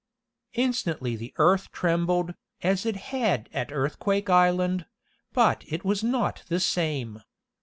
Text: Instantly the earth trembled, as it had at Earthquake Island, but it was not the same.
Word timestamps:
Instantly 0.55 1.15
the 1.15 1.31
earth 1.37 1.71
trembled, 1.71 2.33
as 2.63 2.87
it 2.87 2.95
had 3.13 3.47
at 3.53 3.71
Earthquake 3.71 4.31
Island, 4.31 4.87
but 5.31 5.63
it 5.67 5.85
was 5.85 6.03
not 6.03 6.41
the 6.47 6.59
same. 6.59 7.21